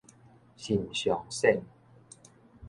[0.57, 1.61] 腎上腺